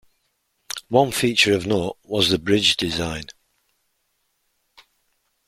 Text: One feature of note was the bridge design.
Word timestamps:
One 0.87 1.11
feature 1.11 1.53
of 1.53 1.67
note 1.67 1.99
was 2.01 2.29
the 2.31 2.39
bridge 2.39 2.75
design. 2.75 3.25